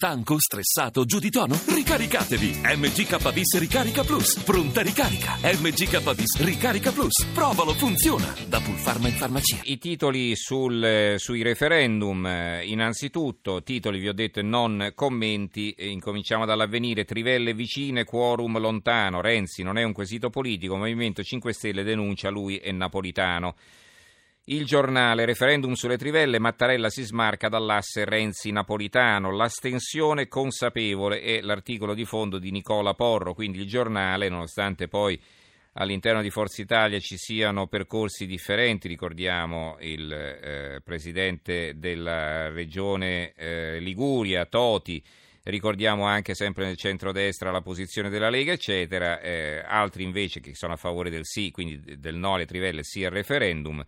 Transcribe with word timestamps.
Stanco, 0.00 0.36
stressato, 0.38 1.04
giù 1.04 1.18
di 1.18 1.28
tono? 1.28 1.58
Ricaricatevi! 1.66 2.60
MGKBIS 2.62 3.58
Ricarica 3.58 4.04
Plus. 4.04 4.38
Pronta 4.44 4.80
ricarica. 4.80 5.34
MGKBIS 5.42 6.40
Ricarica 6.44 6.92
Plus. 6.92 7.24
Provalo, 7.34 7.72
funziona. 7.72 8.32
Da 8.46 8.60
Pulpharma 8.60 9.08
in 9.08 9.14
farmacia. 9.14 9.58
I 9.64 9.76
titoli 9.78 10.36
sul, 10.36 10.84
eh, 10.84 11.14
sui 11.18 11.42
referendum, 11.42 12.24
eh, 12.24 12.64
innanzitutto, 12.66 13.64
titoli 13.64 13.98
vi 13.98 14.06
ho 14.06 14.12
detto 14.12 14.38
e 14.38 14.44
non 14.44 14.92
commenti, 14.94 15.74
incominciamo 15.76 16.46
dall'avvenire, 16.46 17.04
Trivelle 17.04 17.52
vicine, 17.52 18.04
quorum 18.04 18.60
lontano, 18.60 19.20
Renzi 19.20 19.64
non 19.64 19.78
è 19.78 19.82
un 19.82 19.92
quesito 19.92 20.30
politico, 20.30 20.76
Movimento 20.76 21.24
5 21.24 21.52
Stelle 21.52 21.82
denuncia 21.82 22.30
lui 22.30 22.58
e 22.58 22.70
Napolitano. 22.70 23.56
Il 24.50 24.64
giornale, 24.64 25.26
referendum 25.26 25.74
sulle 25.74 25.98
trivelle, 25.98 26.38
Mattarella 26.38 26.88
si 26.88 27.02
smarca 27.02 27.50
dall'asse 27.50 28.06
Renzi-Napolitano, 28.06 29.30
l'astensione 29.30 30.26
consapevole 30.26 31.20
è 31.20 31.42
l'articolo 31.42 31.92
di 31.92 32.06
fondo 32.06 32.38
di 32.38 32.50
Nicola 32.50 32.94
Porro, 32.94 33.34
quindi 33.34 33.58
il 33.58 33.66
giornale, 33.66 34.30
nonostante 34.30 34.88
poi 34.88 35.20
all'interno 35.74 36.22
di 36.22 36.30
Forza 36.30 36.62
Italia 36.62 36.98
ci 36.98 37.18
siano 37.18 37.66
percorsi 37.66 38.24
differenti, 38.24 38.88
ricordiamo 38.88 39.76
il 39.80 40.10
eh, 40.10 40.80
presidente 40.82 41.74
della 41.76 42.48
regione 42.48 43.34
eh, 43.36 43.78
Liguria, 43.80 44.46
Toti, 44.46 45.04
ricordiamo 45.42 46.06
anche 46.06 46.32
sempre 46.32 46.64
nel 46.64 46.78
centrodestra 46.78 47.50
la 47.50 47.60
posizione 47.60 48.08
della 48.08 48.30
Lega, 48.30 48.52
eccetera, 48.52 49.20
eh, 49.20 49.62
altri 49.62 50.04
invece 50.04 50.40
che 50.40 50.54
sono 50.54 50.72
a 50.72 50.76
favore 50.76 51.10
del 51.10 51.26
sì, 51.26 51.50
quindi 51.50 51.98
del 51.98 52.16
no 52.16 52.32
alle 52.32 52.46
trivelle, 52.46 52.82
sì 52.82 53.04
al 53.04 53.12
referendum 53.12 53.84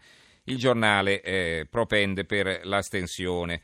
il 0.51 0.59
giornale 0.59 1.21
eh, 1.23 1.67
propende 1.69 2.25
per 2.25 2.61
l'astensione. 2.65 3.61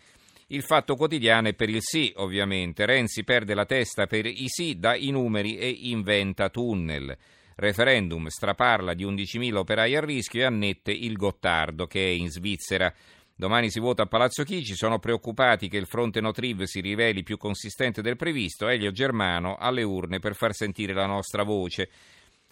Il 0.48 0.62
fatto 0.62 0.94
quotidiano 0.94 1.48
è 1.48 1.54
per 1.54 1.68
il 1.68 1.82
sì, 1.82 2.12
ovviamente. 2.16 2.86
Renzi 2.86 3.24
perde 3.24 3.54
la 3.54 3.66
testa 3.66 4.06
per 4.06 4.26
i 4.26 4.44
sì, 4.46 4.78
dà 4.78 4.94
i 4.94 5.10
numeri 5.10 5.58
e 5.58 5.68
inventa 5.68 6.48
tunnel. 6.50 7.16
Referendum 7.56 8.28
straparla 8.28 8.94
di 8.94 9.04
11.000 9.04 9.56
operai 9.56 9.96
a 9.96 10.04
rischio 10.04 10.42
e 10.42 10.44
annette 10.44 10.92
il 10.92 11.16
Gottardo, 11.16 11.86
che 11.86 12.04
è 12.04 12.10
in 12.10 12.30
Svizzera. 12.30 12.92
Domani 13.34 13.70
si 13.70 13.80
vota 13.80 14.04
a 14.04 14.06
Palazzo 14.06 14.44
Chigi, 14.44 14.76
sono 14.76 14.98
preoccupati 14.98 15.68
che 15.68 15.76
il 15.76 15.86
fronte 15.86 16.20
Notriv 16.20 16.62
si 16.62 16.80
riveli 16.80 17.22
più 17.22 17.36
consistente 17.36 18.00
del 18.00 18.16
previsto. 18.16 18.68
Elio 18.68 18.92
Germano 18.92 19.56
alle 19.56 19.82
urne 19.82 20.20
per 20.20 20.36
far 20.36 20.54
sentire 20.54 20.94
la 20.94 21.06
nostra 21.06 21.42
voce. 21.42 21.90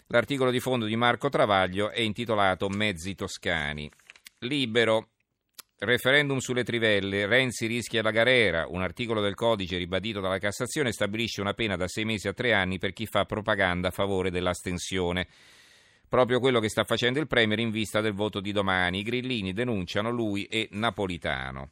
L'articolo 0.07 0.51
di 0.51 0.59
fondo 0.59 0.85
di 0.85 0.95
Marco 0.95 1.29
Travaglio 1.29 1.89
è 1.89 2.01
intitolato 2.01 2.67
Mezzi 2.67 3.15
toscani. 3.15 3.89
Libero. 4.39 5.09
Referendum 5.77 6.37
sulle 6.37 6.63
trivelle, 6.63 7.25
Renzi 7.25 7.67
rischia 7.67 8.01
la 8.01 8.11
galera, 8.11 8.65
un 8.67 8.81
articolo 8.81 9.19
del 9.19 9.35
codice 9.35 9.77
ribadito 9.77 10.21
dalla 10.21 10.37
Cassazione 10.37 10.93
stabilisce 10.93 11.41
una 11.41 11.53
pena 11.53 11.75
da 11.75 11.87
sei 11.87 12.05
mesi 12.05 12.29
a 12.29 12.33
tre 12.33 12.53
anni 12.53 12.79
per 12.79 12.93
chi 12.93 13.05
fa 13.05 13.25
propaganda 13.25 13.89
a 13.89 13.91
favore 13.91 14.31
dell'astensione. 14.31 15.27
Proprio 16.07 16.39
quello 16.39 16.61
che 16.61 16.69
sta 16.69 16.85
facendo 16.85 17.19
il 17.19 17.27
Premier 17.27 17.59
in 17.59 17.71
vista 17.71 17.99
del 17.99 18.13
voto 18.13 18.39
di 18.39 18.53
domani. 18.53 18.99
I 18.99 19.03
grillini 19.03 19.51
denunciano 19.51 20.11
lui 20.11 20.45
e 20.45 20.69
Napolitano. 20.71 21.71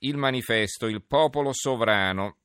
Il 0.00 0.16
manifesto, 0.16 0.86
il 0.86 1.02
popolo 1.02 1.52
sovrano 1.52 2.38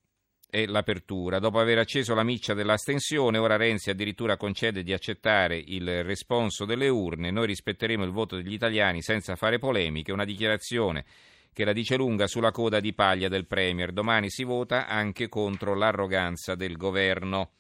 e 0.50 0.66
l'apertura. 0.66 1.40
Dopo 1.40 1.60
aver 1.60 1.78
acceso 1.78 2.16
la 2.16 2.24
miccia 2.24 2.54
dell'astensione, 2.54 3.38
ora 3.38 3.56
Renzi 3.56 3.90
addirittura 3.90 4.36
concede 4.36 4.84
di 4.84 4.94
accettare 4.94 5.62
il 5.64 6.04
responso 6.04 6.66
delle 6.66 6.90
urne. 6.90 7.32
Noi 7.32 7.48
rispetteremo 7.48 8.04
il 8.04 8.12
voto 8.12 8.36
degli 8.36 8.54
italiani 8.54 9.02
senza 9.02 9.36
fare 9.36 9.60
polemiche. 9.60 10.12
Una 10.12 10.26
dichiarazione 10.26 11.06
che 11.54 11.66
la 11.66 11.74
dice 11.74 11.96
lunga 11.98 12.26
sulla 12.26 12.52
coda 12.52 12.80
di 12.80 12.94
paglia 12.94 13.28
del 13.28 13.46
Premier. 13.46 13.92
Domani 13.92 14.30
si 14.30 14.44
vota 14.44 14.88
anche 14.88 15.30
contro 15.30 15.76
l'arroganza 15.76 16.56
del 16.56 16.78
governo. 16.78 17.52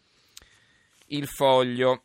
Il 1.08 1.28
foglio. 1.28 2.04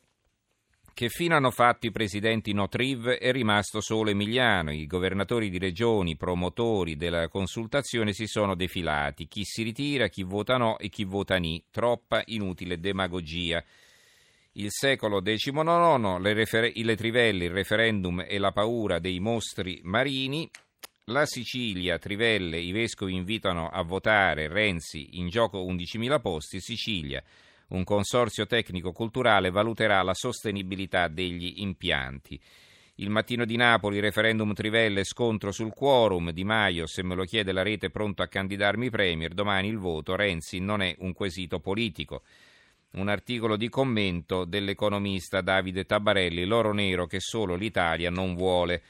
Che 0.95 1.09
fino 1.09 1.35
hanno 1.35 1.51
fatto 1.51 1.87
i 1.87 1.91
presidenti 1.91 2.53
Notriv 2.53 3.09
è 3.09 3.33
rimasto 3.33 3.81
solo 3.81 4.11
Emiliano. 4.11 4.71
I 4.71 4.87
governatori 4.87 5.51
di 5.51 5.59
regioni, 5.59 6.17
promotori 6.17 6.95
della 6.95 7.27
consultazione 7.27 8.13
si 8.13 8.29
sono 8.29 8.55
defilati. 8.55 9.27
Chi 9.27 9.43
si 9.43 9.65
ritira, 9.65 10.07
chi 10.07 10.23
vota 10.23 10.57
no 10.57 10.79
e 10.79 10.89
chi 10.91 11.03
vota 11.03 11.35
ni. 11.35 11.61
Troppa 11.69 12.23
inutile 12.27 12.79
demagogia. 12.79 13.61
Il 14.53 14.69
secolo 14.69 15.21
XIX, 15.21 16.21
le, 16.21 16.33
refer- 16.33 16.77
le 16.77 16.95
trivelle, 16.95 17.47
il 17.47 17.51
referendum 17.51 18.25
e 18.25 18.39
la 18.39 18.53
paura 18.53 19.01
dei 19.01 19.19
mostri 19.19 19.81
marini. 19.83 20.49
La 21.07 21.27
Sicilia, 21.27 21.99
Trivelle, 21.99 22.61
i 22.61 22.71
vescovi 22.71 23.17
invitano 23.17 23.69
a 23.69 23.83
votare 23.83 24.47
Renzi, 24.47 25.19
in 25.19 25.29
gioco 25.29 25.59
11.000 25.59 26.21
posti. 26.21 26.61
Sicilia, 26.61 27.21
un 27.75 27.85
consorzio 27.85 28.47
tecnico-culturale 28.47 29.51
valuterà 29.51 30.01
la 30.03 30.15
sostenibilità 30.15 31.09
degli 31.09 31.55
impianti. 31.57 32.41
Il 32.97 33.11
mattino 33.11 33.45
di 33.45 33.57
Napoli, 33.57 33.99
referendum 33.99 34.55
Trivelle, 34.55 35.03
scontro 35.03 35.51
sul 35.51 35.75
quorum. 35.75 36.31
Di 36.31 36.45
Maio, 36.45 36.87
se 36.87 37.03
me 37.03 37.17
lo 37.17 37.25
chiede 37.25 37.51
la 37.51 37.63
rete, 37.63 37.91
pronto 37.91 38.23
a 38.23 38.29
candidarmi 38.29 38.89
premier. 38.91 39.35
Domani 39.35 39.67
il 39.67 39.79
voto. 39.79 40.15
Renzi 40.15 40.61
non 40.61 40.81
è 40.81 40.95
un 41.01 41.13
quesito 41.13 41.59
politico. 41.59 42.23
Un 42.93 43.09
articolo 43.09 43.57
di 43.57 43.69
commento 43.69 44.45
dell'economista 44.45 45.41
Davide 45.41 45.85
Tabarelli, 45.85 46.45
l'oro 46.45 46.73
nero 46.73 47.07
che 47.07 47.19
solo 47.19 47.57
l'Italia 47.57 48.11
non 48.11 48.37
vuole. 48.37 48.83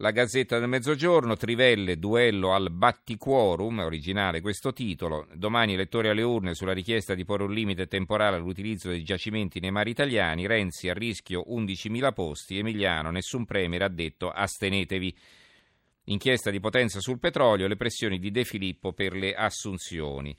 La 0.00 0.12
Gazzetta 0.12 0.60
del 0.60 0.68
Mezzogiorno, 0.68 1.34
Trivelle, 1.34 1.98
duello 1.98 2.54
al 2.54 2.70
battiquorum, 2.70 3.80
originale 3.80 4.40
questo 4.40 4.72
titolo. 4.72 5.26
Domani 5.34 5.72
elettori 5.72 6.06
alle 6.06 6.22
urne 6.22 6.54
sulla 6.54 6.72
richiesta 6.72 7.14
di 7.16 7.24
porre 7.24 7.42
un 7.42 7.52
limite 7.52 7.88
temporale 7.88 8.36
all'utilizzo 8.36 8.90
dei 8.90 9.02
giacimenti 9.02 9.58
nei 9.58 9.72
mari 9.72 9.90
italiani. 9.90 10.46
Renzi 10.46 10.88
a 10.88 10.94
rischio 10.94 11.44
11.000 11.48 12.12
posti. 12.12 12.58
Emiliano, 12.58 13.10
nessun 13.10 13.44
premier 13.44 13.82
ha 13.82 13.88
detto 13.88 14.30
astenetevi. 14.30 15.16
Inchiesta 16.04 16.52
di 16.52 16.60
potenza 16.60 17.00
sul 17.00 17.18
petrolio, 17.18 17.66
le 17.66 17.76
pressioni 17.76 18.20
di 18.20 18.30
De 18.30 18.44
Filippo 18.44 18.92
per 18.92 19.14
le 19.14 19.34
assunzioni. 19.34 20.32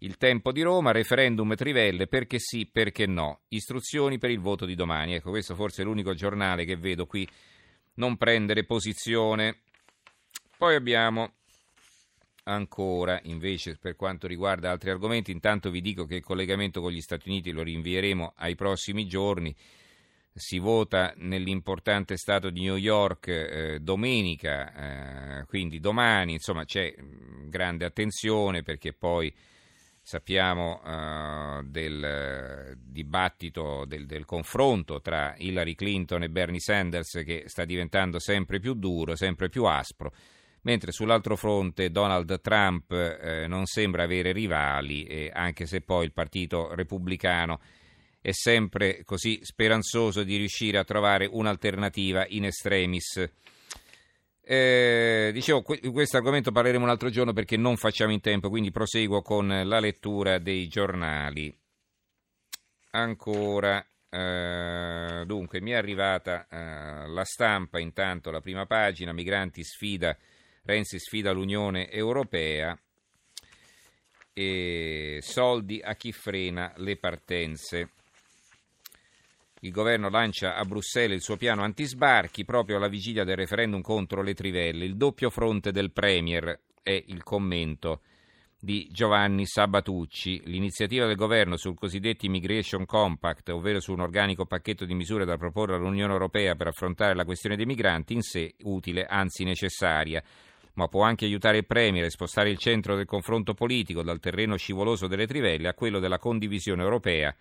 Il 0.00 0.18
tempo 0.18 0.52
di 0.52 0.60
Roma, 0.60 0.92
referendum 0.92 1.54
Trivelle, 1.54 2.06
perché 2.06 2.38
sì, 2.38 2.68
perché 2.70 3.06
no. 3.06 3.44
Istruzioni 3.48 4.18
per 4.18 4.28
il 4.28 4.40
voto 4.40 4.66
di 4.66 4.74
domani. 4.74 5.14
Ecco, 5.14 5.30
questo 5.30 5.54
forse 5.54 5.80
è 5.80 5.84
l'unico 5.86 6.12
giornale 6.12 6.66
che 6.66 6.76
vedo 6.76 7.06
qui 7.06 7.26
non 7.96 8.16
prendere 8.16 8.64
posizione. 8.64 9.60
Poi 10.56 10.74
abbiamo 10.74 11.34
ancora, 12.44 13.18
invece, 13.24 13.76
per 13.76 13.96
quanto 13.96 14.26
riguarda 14.26 14.70
altri 14.70 14.90
argomenti, 14.90 15.30
intanto 15.30 15.70
vi 15.70 15.80
dico 15.80 16.04
che 16.04 16.16
il 16.16 16.22
collegamento 16.22 16.80
con 16.80 16.92
gli 16.92 17.00
Stati 17.00 17.28
Uniti 17.28 17.50
lo 17.50 17.62
rinvieremo 17.62 18.34
ai 18.36 18.54
prossimi 18.54 19.06
giorni. 19.06 19.54
Si 20.32 20.58
vota 20.58 21.14
nell'importante 21.16 22.16
stato 22.18 22.50
di 22.50 22.60
New 22.60 22.76
York 22.76 23.28
eh, 23.28 23.78
domenica, 23.80 25.40
eh, 25.40 25.46
quindi 25.46 25.80
domani, 25.80 26.34
insomma 26.34 26.64
c'è 26.64 26.94
grande 27.48 27.86
attenzione 27.86 28.62
perché 28.62 28.92
poi 28.92 29.34
Sappiamo 30.08 30.82
uh, 30.84 31.64
del 31.64 32.78
dibattito, 32.80 33.84
del, 33.88 34.06
del, 34.06 34.24
confronto 34.24 35.00
tra 35.00 35.34
Hillary 35.36 35.74
Clinton 35.74 36.22
e 36.22 36.28
Bernie 36.28 36.60
Sanders 36.60 37.22
che 37.24 37.42
sta 37.46 37.64
diventando 37.64 38.20
sempre 38.20 38.60
più 38.60 38.74
duro, 38.74 39.16
sempre 39.16 39.48
più 39.48 39.64
aspro, 39.64 40.12
mentre 40.60 40.92
sull'altro 40.92 41.34
fronte 41.34 41.90
Donald 41.90 42.40
Trump 42.40 42.92
eh, 42.92 43.48
non 43.48 43.66
sembra 43.66 44.04
avere 44.04 44.30
rivali, 44.30 45.06
eh, 45.06 45.32
anche 45.34 45.66
se 45.66 45.80
poi 45.80 46.04
il 46.04 46.12
Partito 46.12 46.72
Repubblicano 46.72 47.58
è 48.20 48.30
sempre 48.30 49.02
così 49.02 49.40
speranzoso 49.42 50.22
di 50.22 50.36
riuscire 50.36 50.78
a 50.78 50.84
trovare 50.84 51.28
un'alternativa 51.28 52.24
in 52.28 52.44
extremis. 52.44 53.28
Eh, 54.48 55.30
dicevo, 55.32 55.64
di 55.80 55.90
questo 55.90 56.18
argomento 56.18 56.52
parleremo 56.52 56.84
un 56.84 56.90
altro 56.90 57.10
giorno 57.10 57.32
perché 57.32 57.56
non 57.56 57.76
facciamo 57.76 58.12
in 58.12 58.20
tempo, 58.20 58.48
quindi 58.48 58.70
proseguo 58.70 59.20
con 59.20 59.48
la 59.48 59.80
lettura 59.80 60.38
dei 60.38 60.68
giornali. 60.68 61.52
Ancora, 62.90 63.84
eh, 64.08 65.24
dunque, 65.26 65.60
mi 65.60 65.72
è 65.72 65.74
arrivata 65.74 66.46
eh, 66.48 67.08
la 67.08 67.24
stampa, 67.24 67.80
intanto 67.80 68.30
la 68.30 68.40
prima 68.40 68.66
pagina, 68.66 69.12
migranti 69.12 69.64
sfida, 69.64 70.16
Renzi 70.62 71.00
sfida 71.00 71.32
l'Unione 71.32 71.90
Europea 71.90 72.78
soldi 75.20 75.80
a 75.82 75.94
chi 75.94 76.12
frena 76.12 76.72
le 76.76 76.96
partenze. 76.98 77.90
Il 79.66 79.72
governo 79.72 80.08
lancia 80.08 80.54
a 80.54 80.64
Bruxelles 80.64 81.16
il 81.16 81.22
suo 81.22 81.36
piano 81.36 81.64
antisbarchi 81.64 82.44
proprio 82.44 82.76
alla 82.76 82.86
vigilia 82.86 83.24
del 83.24 83.34
referendum 83.34 83.80
contro 83.80 84.22
le 84.22 84.32
trivelle. 84.32 84.84
Il 84.84 84.96
doppio 84.96 85.28
fronte 85.28 85.72
del 85.72 85.90
Premier 85.90 86.56
è 86.84 87.02
il 87.08 87.24
commento 87.24 88.02
di 88.60 88.86
Giovanni 88.92 89.44
Sabatucci. 89.44 90.42
L'iniziativa 90.44 91.06
del 91.06 91.16
governo 91.16 91.56
sul 91.56 91.74
cosiddetto 91.74 92.26
Immigration 92.26 92.86
Compact, 92.86 93.48
ovvero 93.48 93.80
su 93.80 93.92
un 93.92 94.02
organico 94.02 94.46
pacchetto 94.46 94.84
di 94.84 94.94
misure 94.94 95.24
da 95.24 95.36
proporre 95.36 95.74
all'Unione 95.74 96.12
Europea 96.12 96.54
per 96.54 96.68
affrontare 96.68 97.16
la 97.16 97.24
questione 97.24 97.56
dei 97.56 97.66
migranti, 97.66 98.12
in 98.12 98.22
sé 98.22 98.54
utile, 98.62 99.04
anzi 99.04 99.42
necessaria. 99.42 100.22
ma 100.74 100.86
può 100.86 101.02
anche 101.02 101.24
aiutare 101.24 101.56
il 101.56 101.66
Premier 101.66 102.04
a 102.04 102.10
spostare 102.10 102.50
il 102.50 102.58
centro 102.58 102.94
del 102.94 103.06
confronto 103.06 103.54
politico 103.54 104.02
dal 104.02 104.20
terreno 104.20 104.56
scivoloso 104.56 105.08
delle 105.08 105.26
trivelle 105.26 105.68
a 105.68 105.74
quello 105.74 105.98
della 105.98 106.18
condivisione 106.18 106.82
europea 106.82 107.34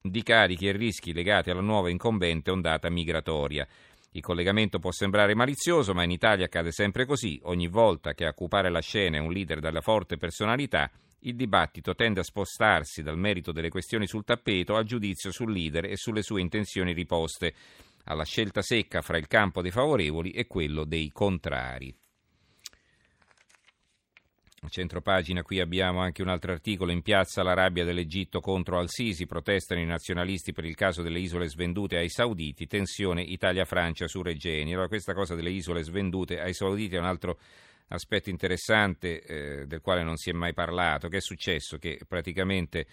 di 0.00 0.22
carichi 0.22 0.68
e 0.68 0.72
rischi 0.72 1.12
legati 1.12 1.50
alla 1.50 1.60
nuova 1.60 1.90
incombente 1.90 2.50
ondata 2.50 2.90
migratoria. 2.90 3.66
Il 4.12 4.22
collegamento 4.22 4.78
può 4.78 4.92
sembrare 4.92 5.34
malizioso, 5.34 5.92
ma 5.92 6.02
in 6.02 6.10
Italia 6.10 6.46
accade 6.46 6.72
sempre 6.72 7.04
così. 7.04 7.38
Ogni 7.44 7.68
volta 7.68 8.14
che 8.14 8.24
a 8.24 8.30
occupare 8.30 8.70
la 8.70 8.80
scena 8.80 9.18
è 9.18 9.20
un 9.20 9.30
leader 9.30 9.60
dalla 9.60 9.82
forte 9.82 10.16
personalità, 10.16 10.90
il 11.20 11.34
dibattito 11.34 11.94
tende 11.94 12.20
a 12.20 12.24
spostarsi 12.24 13.02
dal 13.02 13.18
merito 13.18 13.52
delle 13.52 13.68
questioni 13.68 14.06
sul 14.06 14.24
tappeto 14.24 14.76
al 14.76 14.84
giudizio 14.84 15.32
sul 15.32 15.52
leader 15.52 15.84
e 15.86 15.96
sulle 15.96 16.22
sue 16.22 16.40
intenzioni 16.40 16.92
riposte, 16.92 17.54
alla 18.04 18.24
scelta 18.24 18.62
secca 18.62 19.02
fra 19.02 19.18
il 19.18 19.26
campo 19.26 19.60
dei 19.60 19.70
favorevoli 19.72 20.30
e 20.30 20.46
quello 20.46 20.84
dei 20.84 21.10
contrari. 21.10 21.94
Centro 24.68 25.00
pagina 25.00 25.42
qui 25.42 25.60
abbiamo 25.60 26.00
anche 26.00 26.22
un 26.22 26.28
altro 26.28 26.52
articolo 26.52 26.92
in 26.92 27.02
piazza 27.02 27.42
la 27.42 27.54
rabbia 27.54 27.84
dell'Egitto 27.84 28.40
contro 28.40 28.78
Al-Sisi, 28.78 29.26
protestano 29.26 29.80
i 29.80 29.86
nazionalisti 29.86 30.52
per 30.52 30.64
il 30.64 30.74
caso 30.74 31.02
delle 31.02 31.18
isole 31.18 31.48
svendute 31.48 31.96
ai 31.96 32.08
sauditi, 32.08 32.66
tensione 32.66 33.22
Italia-Francia 33.22 34.08
su 34.08 34.22
Regeni. 34.22 34.72
Allora 34.72 34.88
questa 34.88 35.14
cosa 35.14 35.34
delle 35.34 35.50
isole 35.50 35.82
svendute 35.82 36.40
ai 36.40 36.54
sauditi 36.54 36.96
è 36.96 36.98
un 36.98 37.04
altro 37.04 37.38
aspetto 37.88 38.30
interessante 38.30 39.22
eh, 39.22 39.66
del 39.66 39.80
quale 39.80 40.02
non 40.02 40.16
si 40.16 40.30
è 40.30 40.32
mai 40.32 40.52
parlato, 40.52 41.08
che 41.08 41.18
è 41.18 41.20
successo 41.20 41.78
che 41.78 42.00
praticamente 42.06 42.86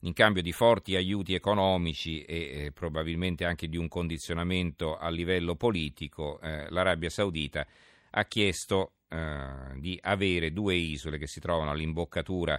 in 0.00 0.12
cambio 0.14 0.42
di 0.42 0.52
forti 0.52 0.96
aiuti 0.96 1.34
economici 1.34 2.22
e 2.22 2.64
eh, 2.64 2.72
probabilmente 2.72 3.44
anche 3.44 3.68
di 3.68 3.76
un 3.76 3.88
condizionamento 3.88 4.96
a 4.96 5.08
livello 5.10 5.54
politico, 5.54 6.40
eh, 6.40 6.68
l'Arabia 6.70 7.08
Saudita 7.08 7.66
ha 8.10 8.24
chiesto 8.24 8.94
eh, 9.12 9.78
di 9.78 9.98
avere 10.00 10.52
due 10.52 10.74
isole 10.74 11.18
che 11.18 11.26
si 11.26 11.38
trovano 11.38 11.70
all'imboccatura 11.70 12.58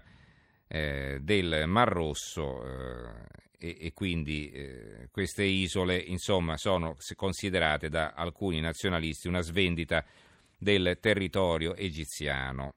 eh, 0.68 1.18
del 1.20 1.64
Mar 1.66 1.90
Rosso 1.90 2.64
eh, 2.64 3.28
e, 3.58 3.78
e, 3.80 3.94
quindi 3.94 4.52
eh, 4.52 5.08
queste 5.10 5.44
isole 5.44 5.98
insomma 5.98 6.56
sono 6.58 6.96
considerate 7.16 7.90
da 7.90 8.12
alcuni 8.12 8.60
nazionalisti 8.60 9.28
una 9.28 9.42
svendita 9.42 10.06
del 10.56 11.00
territorio 11.02 11.76
egiziano. 11.76 12.74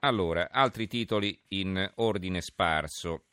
Allora, 0.00 0.50
altri 0.50 0.88
titoli 0.88 1.38
in 1.48 1.88
ordine 1.96 2.40
sparso. 2.40 3.26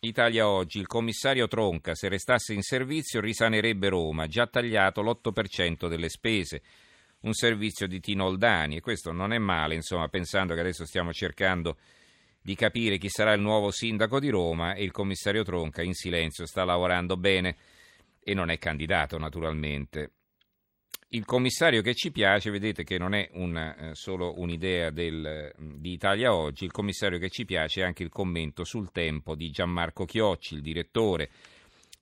Italia 0.00 0.48
oggi, 0.48 0.78
il 0.78 0.86
commissario 0.86 1.48
Tronca, 1.48 1.94
se 1.94 2.08
restasse 2.08 2.52
in 2.52 2.62
servizio, 2.62 3.20
risanerebbe 3.20 3.88
Roma, 3.88 4.26
già 4.26 4.46
tagliato 4.46 5.02
l'8% 5.02 5.88
delle 5.88 6.08
spese 6.08 6.62
un 7.24 7.32
servizio 7.32 7.86
di 7.86 8.00
Tino 8.00 8.24
Oldani 8.24 8.76
e 8.76 8.80
questo 8.80 9.12
non 9.12 9.32
è 9.32 9.38
male, 9.38 9.74
insomma, 9.74 10.08
pensando 10.08 10.54
che 10.54 10.60
adesso 10.60 10.84
stiamo 10.84 11.12
cercando 11.12 11.76
di 12.40 12.54
capire 12.54 12.98
chi 12.98 13.08
sarà 13.08 13.32
il 13.32 13.40
nuovo 13.40 13.70
sindaco 13.70 14.20
di 14.20 14.28
Roma 14.28 14.74
e 14.74 14.84
il 14.84 14.90
commissario 14.90 15.42
Tronca 15.42 15.82
in 15.82 15.94
silenzio 15.94 16.46
sta 16.46 16.64
lavorando 16.64 17.16
bene 17.16 17.56
e 18.22 18.34
non 18.34 18.50
è 18.50 18.58
candidato 18.58 19.18
naturalmente. 19.18 20.12
Il 21.08 21.24
commissario 21.24 21.80
che 21.80 21.94
ci 21.94 22.10
piace, 22.10 22.50
vedete 22.50 22.82
che 22.82 22.98
non 22.98 23.14
è 23.14 23.30
una, 23.34 23.76
eh, 23.76 23.94
solo 23.94 24.38
un'idea 24.38 24.90
del, 24.90 25.52
di 25.56 25.92
Italia 25.92 26.34
Oggi, 26.34 26.64
il 26.64 26.72
commissario 26.72 27.18
che 27.18 27.30
ci 27.30 27.44
piace 27.44 27.80
è 27.80 27.84
anche 27.84 28.02
il 28.02 28.08
commento 28.08 28.64
sul 28.64 28.90
tempo 28.90 29.34
di 29.34 29.50
Gianmarco 29.50 30.04
Chiocci, 30.04 30.54
il 30.54 30.60
direttore 30.60 31.30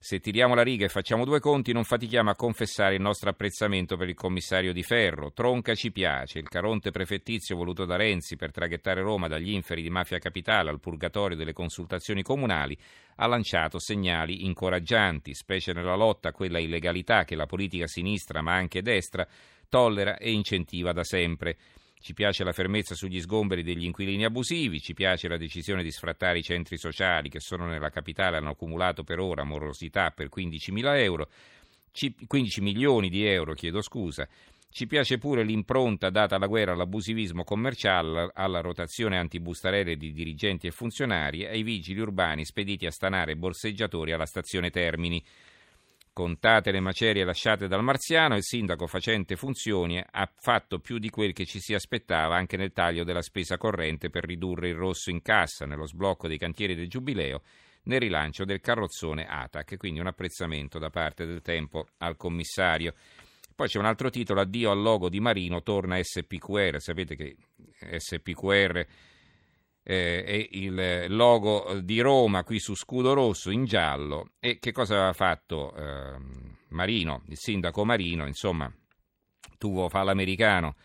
se 0.03 0.19
tiriamo 0.19 0.53
la 0.53 0.63
riga 0.63 0.83
e 0.83 0.89
facciamo 0.89 1.23
due 1.23 1.39
conti, 1.39 1.71
non 1.71 1.85
fatichiamo 1.85 2.29
a 2.29 2.35
confessare 2.35 2.95
il 2.95 3.01
nostro 3.01 3.29
apprezzamento 3.29 3.95
per 3.95 4.09
il 4.09 4.15
commissario 4.15 4.73
di 4.73 4.83
Ferro. 4.83 5.31
Tronca 5.31 5.75
ci 5.75 5.93
piace, 5.93 6.39
il 6.39 6.49
caronte 6.49 6.91
prefettizio 6.91 7.55
voluto 7.55 7.85
da 7.85 7.95
Renzi 7.95 8.35
per 8.35 8.51
traghettare 8.51 8.99
Roma 8.99 9.29
dagli 9.29 9.51
inferi 9.51 9.81
di 9.81 9.89
mafia 9.89 10.19
capitale 10.19 10.69
al 10.69 10.81
purgatorio 10.81 11.37
delle 11.37 11.53
consultazioni 11.53 12.21
comunali 12.21 12.77
ha 13.15 13.27
lanciato 13.27 13.79
segnali 13.79 14.43
incoraggianti, 14.43 15.33
specie 15.33 15.71
nella 15.71 15.95
lotta 15.95 16.27
a 16.27 16.33
quella 16.33 16.59
illegalità 16.59 17.23
che 17.23 17.35
la 17.35 17.45
politica 17.45 17.87
sinistra, 17.87 18.41
ma 18.41 18.55
anche 18.55 18.81
destra, 18.81 19.25
tollera 19.69 20.17
e 20.17 20.33
incentiva 20.33 20.91
da 20.91 21.05
sempre. 21.05 21.55
Ci 22.03 22.13
piace 22.13 22.43
la 22.43 22.51
fermezza 22.51 22.95
sugli 22.95 23.21
sgomberi 23.21 23.63
degli 23.63 23.85
inquilini 23.85 24.25
abusivi, 24.25 24.81
ci 24.81 24.93
piace 24.93 25.29
la 25.29 25.37
decisione 25.37 25.83
di 25.83 25.89
sfrattare 25.89 26.39
i 26.39 26.43
centri 26.43 26.77
sociali 26.77 27.29
che 27.29 27.39
sono 27.39 27.65
nella 27.65 27.91
capitale 27.91 28.35
hanno 28.35 28.49
accumulato 28.49 29.05
per 29.05 29.19
ora 29.19 29.45
morosità 29.45 30.11
per 30.11 30.27
15 30.27 30.73
mila 30.73 30.99
euro, 30.99 31.29
15 32.27 32.59
milioni 32.59 33.07
di 33.07 33.23
euro, 33.25 33.53
chiedo 33.53 33.81
scusa. 33.81 34.27
Ci 34.69 34.85
piace 34.85 35.17
pure 35.17 35.43
l'impronta 35.43 36.09
data 36.09 36.35
alla 36.35 36.47
guerra 36.47 36.73
all'abusivismo 36.73 37.45
commerciale, 37.45 38.31
alla 38.33 38.59
rotazione 38.59 39.17
antibustarelle 39.17 39.95
di 39.95 40.11
dirigenti 40.11 40.67
e 40.67 40.71
funzionari, 40.71 41.45
ai 41.45 41.63
vigili 41.63 42.01
urbani 42.01 42.43
spediti 42.43 42.85
a 42.85 42.91
stanare 42.91 43.37
borseggiatori 43.37 44.11
alla 44.11 44.25
stazione 44.25 44.71
Termini. 44.71 45.23
Contate 46.13 46.69
le 46.69 46.79
macerie 46.79 47.23
lasciate 47.23 47.67
dal 47.67 47.83
marziano, 47.83 48.35
il 48.35 48.43
sindaco 48.43 48.85
facente 48.85 49.35
funzioni 49.35 49.97
ha 49.97 50.31
fatto 50.35 50.77
più 50.77 50.99
di 50.99 51.09
quel 51.09 51.33
che 51.33 51.43
ci 51.43 51.59
si 51.59 51.73
aspettava 51.73 52.35
anche 52.35 52.55
nel 52.55 52.71
taglio 52.71 53.03
della 53.03 53.23
spesa 53.23 53.57
corrente 53.57 54.11
per 54.11 54.23
ridurre 54.23 54.69
il 54.69 54.75
rosso 54.75 55.09
in 55.09 55.23
cassa, 55.23 55.65
nello 55.65 55.87
sblocco 55.87 56.27
dei 56.27 56.37
cantieri 56.37 56.75
del 56.75 56.87
Giubileo, 56.87 57.41
nel 57.85 57.99
rilancio 57.99 58.45
del 58.45 58.61
carrozzone 58.61 59.25
ATAC, 59.25 59.75
quindi 59.77 60.01
un 60.01 60.05
apprezzamento 60.05 60.77
da 60.77 60.91
parte 60.91 61.25
del 61.25 61.41
tempo 61.41 61.87
al 61.97 62.15
commissario. 62.15 62.93
Poi 63.55 63.67
c'è 63.67 63.79
un 63.79 63.85
altro 63.85 64.11
titolo, 64.11 64.41
addio 64.41 64.69
al 64.69 64.83
logo 64.83 65.09
di 65.09 65.19
Marino, 65.19 65.63
torna 65.63 65.97
SPQR, 65.99 66.79
sapete 66.79 67.15
che 67.15 67.35
SPQR 67.97 68.85
eh, 69.83 70.23
è 70.23 70.47
il 70.51 71.05
logo 71.09 71.79
di 71.81 71.99
Roma 71.99 72.43
qui 72.43 72.59
su 72.59 72.75
scudo 72.75 73.13
rosso 73.13 73.51
in 73.51 73.65
giallo. 73.65 74.31
E 74.39 74.59
che 74.59 74.71
cosa 74.71 74.95
aveva 74.95 75.13
fatto 75.13 75.75
eh, 75.75 76.17
Marino, 76.69 77.23
il 77.27 77.37
sindaco 77.37 77.85
Marino, 77.85 78.25
insomma, 78.25 78.71
tu 79.57 79.87
fa 79.89 80.03
l'americano, 80.03 80.75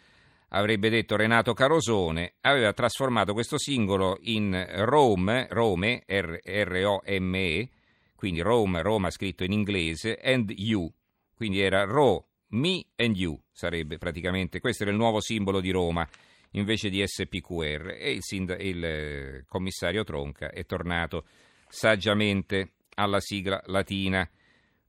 avrebbe 0.51 0.91
detto 0.91 1.17
Renato 1.17 1.53
Carosone, 1.55 2.35
aveva 2.41 2.73
trasformato 2.73 3.33
questo 3.33 3.59
singolo 3.59 4.19
in 4.23 4.67
Rome, 4.85 5.47
Rome, 5.51 6.05
R-O-M-E, 6.07 7.71
quindi 8.15 8.41
Rome, 8.41 8.83
Roma 8.83 9.11
scritto 9.11 9.45
in 9.45 9.53
inglese, 9.53 10.19
and 10.23 10.53
you, 10.57 10.93
quindi 11.35 11.61
era 11.61 11.85
Ro, 11.85 12.27
me 12.49 12.85
and 12.97 13.17
you 13.17 13.41
sarebbe 13.51 13.99
praticamente, 13.99 14.61
questo 14.61 14.83
era 14.83 14.93
il 14.93 14.99
nuovo 14.99 15.21
simbolo 15.21 15.61
di 15.61 15.71
Roma 15.71 16.09
invece 16.53 16.89
di 16.89 17.03
SPQR 17.07 17.97
e 17.99 18.13
il, 18.13 18.23
sind- 18.23 18.57
il 18.59 18.85
eh, 18.85 19.45
commissario 19.47 20.05
Tronca 20.05 20.51
è 20.51 20.65
tornato 20.65 21.25
saggiamente 21.69 22.73
alla 22.95 23.21
sigla 23.21 23.63
latina. 23.67 24.29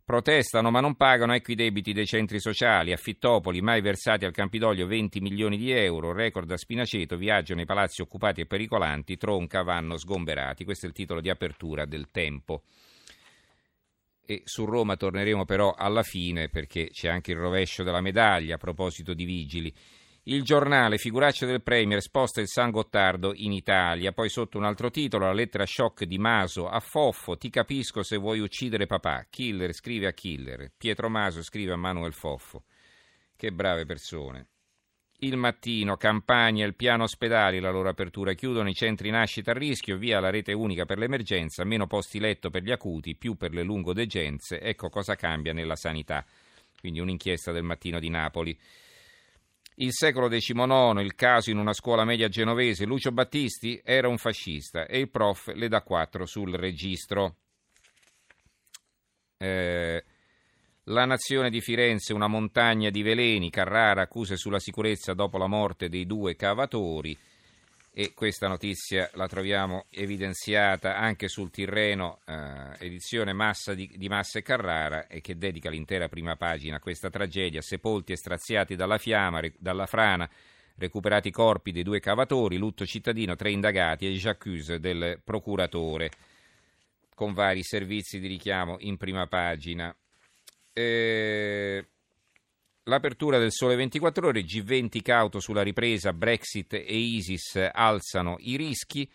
Protestano 0.09 0.71
ma 0.71 0.79
non 0.79 0.95
pagano 0.95 1.35
ecco 1.35 1.51
i 1.51 1.55
debiti 1.55 1.93
dei 1.93 2.07
centri 2.07 2.39
sociali. 2.39 2.91
Affittopoli, 2.91 3.61
mai 3.61 3.81
versati 3.81 4.25
al 4.25 4.31
Campidoglio 4.31 4.87
20 4.87 5.19
milioni 5.19 5.55
di 5.55 5.71
euro. 5.71 6.13
Record 6.13 6.49
a 6.49 6.57
Spinaceto, 6.57 7.15
viaggio 7.15 7.53
nei 7.53 7.65
palazzi 7.65 8.01
occupati 8.01 8.41
e 8.41 8.47
pericolanti. 8.47 9.17
Tronca 9.17 9.61
vanno 9.61 9.97
sgomberati. 9.97 10.63
Questo 10.63 10.87
è 10.87 10.89
il 10.89 10.95
titolo 10.95 11.21
di 11.21 11.29
apertura 11.29 11.85
del 11.85 12.09
tempo. 12.09 12.63
E 14.25 14.41
su 14.45 14.65
Roma 14.65 14.95
torneremo 14.95 15.45
però 15.45 15.75
alla 15.77 16.03
fine 16.03 16.49
perché 16.49 16.89
c'è 16.91 17.07
anche 17.07 17.31
il 17.31 17.37
rovescio 17.37 17.83
della 17.83 18.01
medaglia 18.01 18.55
a 18.55 18.59
proposito 18.59 19.13
di 19.13 19.25
vigili. 19.25 19.71
Il 20.23 20.43
giornale, 20.43 20.97
figuraccia 20.97 21.45
del 21.45 21.63
Premier, 21.63 22.01
sposta 22.01 22.41
il 22.41 22.47
San 22.47 22.71
Gottardo 22.71 23.31
in 23.33 23.53
Italia. 23.53 24.11
Poi 24.11 24.29
sotto 24.29 24.57
un 24.57 24.65
altro 24.65 24.91
titolo, 24.91 25.25
la 25.25 25.33
lettera 25.33 25.65
shock 25.65 26.03
di 26.03 26.17
Maso 26.19 26.67
a 26.67 26.79
Foffo. 26.79 27.37
Ti 27.37 27.49
capisco 27.49 28.03
se 28.03 28.17
vuoi 28.17 28.39
uccidere 28.39 28.85
papà. 28.85 29.25
Killer 29.29 29.73
scrive 29.73 30.07
a 30.07 30.11
Killer. 30.11 30.71
Pietro 30.77 31.09
Maso 31.09 31.41
scrive 31.41 31.71
a 31.71 31.77
Manuel 31.77 32.13
Foffo. 32.13 32.65
Che 33.35 33.51
brave 33.51 33.85
persone. 33.85 34.47
Il 35.21 35.35
mattino, 35.35 35.97
campagna, 35.97 36.65
il 36.65 36.75
piano 36.75 37.03
ospedali, 37.03 37.59
la 37.59 37.71
loro 37.71 37.89
apertura, 37.89 38.33
chiudono 38.33 38.69
i 38.69 38.73
centri 38.73 39.09
nascita 39.09 39.51
a 39.51 39.53
rischio, 39.53 39.97
via 39.97 40.19
la 40.19 40.29
rete 40.29 40.53
unica 40.53 40.85
per 40.85 40.97
l'emergenza, 40.97 41.63
meno 41.63 41.87
posti 41.87 42.19
letto 42.19 42.49
per 42.49 42.63
gli 42.63 42.71
acuti, 42.71 43.15
più 43.15 43.35
per 43.35 43.53
le 43.53 43.63
lungodegenze. 43.63 44.59
Ecco 44.61 44.89
cosa 44.89 45.15
cambia 45.15 45.53
nella 45.53 45.75
sanità. 45.75 46.25
Quindi 46.79 46.99
un'inchiesta 46.99 47.51
del 47.51 47.63
mattino 47.63 47.99
di 47.99 48.09
Napoli. 48.09 48.57
Il 49.81 49.93
secolo 49.93 50.27
XIX, 50.27 50.99
il 50.99 51.15
caso 51.15 51.51
in 51.51 51.57
una 51.57 51.71
scuola 51.71 52.03
media 52.03 52.27
genovese, 52.27 52.83
Lucio 52.83 53.13
Battisti 53.13 53.79
era 53.81 54.09
un 54.09 54.17
fascista 54.17 54.85
e 54.85 54.99
il 54.99 55.09
prof 55.09 55.53
le 55.53 55.69
dà 55.69 55.81
quattro 55.83 56.25
sul 56.25 56.53
registro. 56.53 57.37
Eh, 59.37 60.03
la 60.83 61.05
nazione 61.05 61.49
di 61.49 61.61
Firenze, 61.61 62.11
una 62.11 62.27
montagna 62.27 62.89
di 62.89 63.01
veleni, 63.03 63.49
Carrara 63.49 64.01
accuse 64.01 64.35
sulla 64.35 64.59
sicurezza 64.59 65.13
dopo 65.13 65.37
la 65.37 65.47
morte 65.47 65.87
dei 65.87 66.05
due 66.05 66.35
cavatori 66.35 67.17
e 67.91 68.13
questa 68.13 68.47
notizia 68.47 69.09
la 69.13 69.27
troviamo 69.27 69.85
evidenziata 69.89 70.97
anche 70.97 71.27
sul 71.27 71.49
Tirreno, 71.49 72.19
eh, 72.25 72.85
edizione 72.85 73.33
Massa 73.33 73.73
di, 73.73 73.91
di, 73.95 74.07
Massa 74.07 74.39
e 74.39 74.41
Carrara, 74.41 75.07
e 75.07 75.21
che 75.21 75.37
dedica 75.37 75.69
l'intera 75.69 76.07
prima 76.07 76.35
pagina 76.35 76.77
a 76.77 76.79
questa 76.79 77.09
tragedia, 77.09 77.61
sepolti 77.61 78.11
e 78.11 78.17
straziati 78.17 78.75
dalla 78.75 78.97
fiamma, 78.97 79.41
dalla 79.57 79.85
frana, 79.85 80.29
recuperati 80.75 81.27
i 81.27 81.31
corpi 81.31 81.71
dei 81.71 81.83
due 81.83 81.99
cavatori, 81.99 82.57
lutto 82.57 82.85
cittadino, 82.85 83.35
tre 83.35 83.51
indagati 83.51 84.05
e 84.05 84.11
gli 84.11 84.27
accuse 84.27 84.79
del 84.79 85.19
procuratore, 85.23 86.11
con 87.13 87.33
vari 87.33 87.63
servizi 87.63 88.19
di 88.19 88.27
richiamo 88.27 88.77
in 88.79 88.97
prima 88.97 89.27
pagina. 89.27 89.93
Eh, 90.71 91.85
L'apertura 92.89 93.37
del 93.37 93.51
Sole 93.51 93.75
24 93.75 94.29
Ore, 94.29 94.41
G20 94.41 95.03
cauto 95.03 95.39
sulla 95.39 95.61
ripresa, 95.61 96.11
Brexit 96.11 96.73
e 96.73 96.97
ISIS 96.97 97.69
alzano 97.71 98.37
i 98.39 98.57
rischi. 98.57 99.07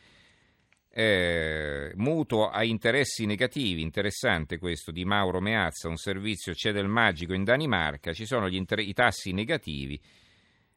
Eh, 0.97 1.91
mutuo 1.97 2.51
a 2.51 2.63
interessi 2.63 3.27
negativi, 3.27 3.83
interessante 3.83 4.59
questo 4.59 4.93
di 4.93 5.05
Mauro 5.05 5.41
Meazza, 5.41 5.89
un 5.89 5.97
servizio 5.97 6.53
c'è 6.53 6.71
del 6.71 6.87
magico 6.87 7.35
in 7.35 7.43
Danimarca, 7.43 8.13
ci 8.13 8.27
sono 8.27 8.47
inter- 8.47 8.79
i 8.79 8.93
tassi 8.93 9.33
negativi 9.33 10.01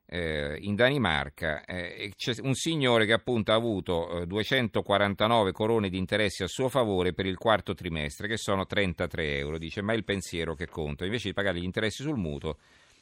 eh, 0.08 0.58
in 0.62 0.74
Danimarca, 0.74 1.66
eh, 1.66 2.14
c'è 2.16 2.34
un 2.42 2.56
signore 2.56 3.06
che 3.06 3.14
appunto 3.14 3.52
ha 3.52 3.56
avuto 3.56 4.24
249 4.26 5.50
eh, 5.50 5.54
corone 5.54 5.90
di 5.90 6.00
interessi 6.00 6.42
a 6.42 6.48
suo 6.48 6.68
favore 6.68 7.14
per 7.14 7.28
il 7.28 7.38
quarto 7.38 7.76
trimestre, 7.76 8.28
che 8.28 8.38
sono 8.38 8.66
33 8.66 9.38
euro, 9.38 9.60
dice 9.60 9.84
ma 9.84 9.94
è 9.94 9.96
il 9.96 10.04
pensiero 10.04 10.56
che 10.56 10.66
conta, 10.66 11.06
invece 11.06 11.28
di 11.28 11.36
pagare 11.36 11.60
gli 11.60 11.64
interessi 11.64 12.02
sul 12.02 12.18
mutuo 12.18 12.58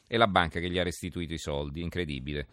è 0.06 0.16
la 0.16 0.26
banca 0.26 0.60
che 0.60 0.70
gli 0.70 0.78
ha 0.78 0.82
restituito 0.82 1.32
i 1.32 1.38
soldi, 1.38 1.82
incredibile. 1.82 2.46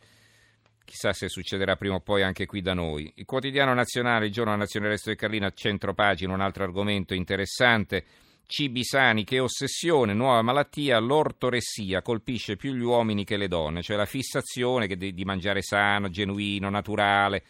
Chissà 0.85 1.13
se 1.13 1.29
succederà 1.29 1.75
prima 1.75 1.95
o 1.95 2.01
poi 2.01 2.23
anche 2.23 2.45
qui 2.45 2.61
da 2.61 2.73
noi. 2.73 3.11
Il 3.15 3.25
quotidiano 3.25 3.73
nazionale, 3.73 4.25
il 4.25 4.31
giorno 4.31 4.55
nazionale 4.55 4.93
Resto 4.93 5.13
Carlino, 5.15 5.45
a 5.45 5.53
centro 5.53 5.93
pagina, 5.93 6.33
un 6.33 6.41
altro 6.41 6.63
argomento 6.63 7.13
interessante. 7.13 8.03
Cibi 8.45 8.83
sani, 8.83 9.23
che 9.23 9.39
ossessione, 9.39 10.13
nuova 10.13 10.41
malattia, 10.41 10.99
l'ortoressia 10.99 12.01
colpisce 12.01 12.57
più 12.57 12.73
gli 12.73 12.81
uomini 12.81 13.23
che 13.23 13.37
le 13.37 13.47
donne, 13.47 13.81
cioè 13.81 13.95
la 13.95 14.05
fissazione 14.05 14.87
di, 14.87 15.13
di 15.13 15.23
mangiare 15.23 15.61
sano, 15.61 16.09
genuino, 16.09 16.69
naturale 16.69 17.43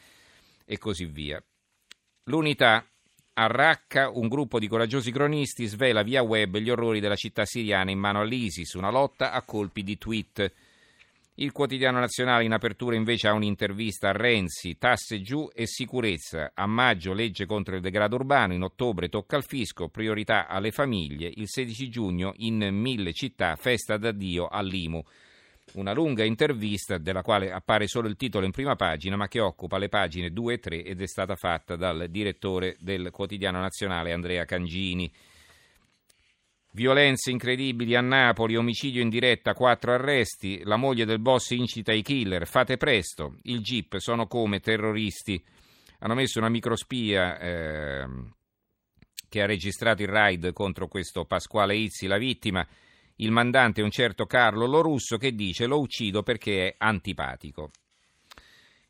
e 0.65 0.77
così 0.77 1.05
via. 1.05 1.43
L'unità, 2.25 2.85
a 3.35 3.47
Raqqa 3.47 4.09
un 4.09 4.27
gruppo 4.27 4.59
di 4.59 4.67
coraggiosi 4.67 5.11
cronisti 5.11 5.65
svela 5.65 6.03
via 6.03 6.21
web 6.21 6.57
gli 6.57 6.69
orrori 6.69 6.99
della 6.99 7.15
città 7.15 7.45
siriana 7.45 7.89
in 7.89 7.97
mano 7.97 8.21
all'ISIS, 8.21 8.73
una 8.73 8.91
lotta 8.91 9.31
a 9.31 9.41
colpi 9.43 9.81
di 9.83 9.97
tweet. 9.97 10.53
Il 11.35 11.51
quotidiano 11.51 11.99
nazionale 11.99 12.43
in 12.43 12.51
apertura 12.51 12.95
invece 12.95 13.27
ha 13.27 13.33
un'intervista 13.33 14.09
a 14.09 14.11
Renzi, 14.11 14.77
tasse 14.77 15.21
giù 15.21 15.49
e 15.51 15.65
sicurezza. 15.65 16.51
A 16.53 16.67
maggio 16.67 17.11
legge 17.13 17.47
contro 17.47 17.73
il 17.73 17.81
degrado 17.81 18.15
urbano, 18.15 18.53
in 18.53 18.61
ottobre 18.61 19.09
tocca 19.09 19.35
al 19.35 19.45
fisco, 19.45 19.89
priorità 19.89 20.47
alle 20.47 20.69
famiglie. 20.69 21.31
Il 21.33 21.49
16 21.49 21.89
giugno 21.89 22.33
in 22.37 22.69
mille 22.71 23.13
città 23.13 23.55
festa 23.55 23.97
d'addio 23.97 24.47
all'IMU 24.47 25.03
una 25.73 25.93
lunga 25.93 26.23
intervista 26.23 26.97
della 26.97 27.21
quale 27.21 27.51
appare 27.51 27.87
solo 27.87 28.07
il 28.07 28.15
titolo 28.15 28.45
in 28.45 28.51
prima 28.51 28.75
pagina, 28.75 29.15
ma 29.15 29.27
che 29.27 29.39
occupa 29.39 29.77
le 29.77 29.89
pagine 29.89 30.31
2 30.31 30.53
e 30.53 30.59
3 30.59 30.83
ed 30.83 31.01
è 31.01 31.07
stata 31.07 31.35
fatta 31.35 31.75
dal 31.75 32.07
direttore 32.09 32.75
del 32.79 33.09
quotidiano 33.11 33.59
nazionale 33.59 34.13
Andrea 34.13 34.45
Cangini. 34.45 35.11
Violenze 36.75 37.29
incredibili 37.29 37.95
a 37.95 38.01
Napoli, 38.01 38.55
omicidio 38.55 39.01
in 39.01 39.09
diretta, 39.09 39.53
quattro 39.53 39.93
arresti, 39.93 40.63
la 40.63 40.75
moglie 40.75 41.05
del 41.05 41.19
boss 41.19 41.51
incita 41.51 41.93
i 41.93 42.01
killer, 42.01 42.47
fate 42.47 42.77
presto, 42.77 43.37
il 43.43 43.61
GIP 43.61 43.97
sono 43.97 44.25
come 44.25 44.59
terroristi. 44.59 45.41
Hanno 45.99 46.15
messo 46.15 46.39
una 46.39 46.49
microspia 46.49 47.39
eh, 47.39 48.05
che 49.29 49.41
ha 49.41 49.45
registrato 49.45 50.01
il 50.01 50.07
raid 50.07 50.51
contro 50.51 50.87
questo 50.87 51.25
Pasquale 51.25 51.75
Izzi, 51.75 52.07
la 52.07 52.17
vittima 52.17 52.67
il 53.23 53.31
mandante 53.31 53.81
è 53.81 53.83
un 53.83 53.89
certo 53.89 54.25
Carlo 54.25 54.65
Lorusso 54.65 55.17
che 55.17 55.33
dice 55.33 55.65
lo 55.65 55.79
uccido 55.79 56.23
perché 56.23 56.67
è 56.67 56.75
antipatico. 56.77 57.71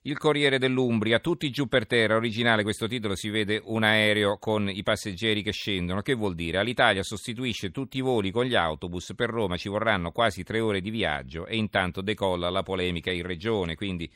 Il 0.06 0.18
Corriere 0.18 0.60
dell'Umbria, 0.60 1.20
tutti 1.20 1.50
giù 1.50 1.68
per 1.68 1.88
terra, 1.88 2.18
originale 2.18 2.63
questo 2.63 2.88
titolo, 2.88 3.16
si 3.16 3.30
vede 3.30 3.62
un 3.63 3.84
aereo 3.84 4.38
con 4.38 4.68
i 4.70 4.84
passeggeri 4.84 5.42
che 5.42 5.54
scendono. 5.54 6.02
Che 6.02 6.13
vuol 6.13 6.36
dire? 6.36 6.58
Alitalia 6.58 7.04
sostituisce 7.04 7.72
tutti 7.72 8.00
i 8.00 8.02
voli 8.02 8.30
con 8.30 8.44
gli 8.44 8.56
autobus, 8.56 9.13
per 9.16 9.30
Roma 9.30 9.56
ci 9.56 9.70
vorranno 9.70 10.12
quasi 10.12 10.44
tre 10.44 10.60
ore 10.60 10.82
di 10.82 10.90
viaggio 10.90 11.46
e 11.46 11.56
intanto 11.56 12.02
decolla 12.02 12.50
la 12.50 12.63
polemica 12.63 13.12
in 13.12 13.24
regione, 13.24 13.75
quindi 13.75 14.12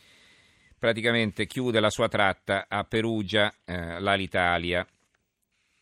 praticamente 0.78 1.46
chiude 1.46 1.80
la 1.80 1.90
sua 1.90 2.10
tratta 2.10 2.66
a 2.68 2.84
Perugia, 2.84 3.54
eh, 3.64 4.02
l'Alitalia 4.02 4.86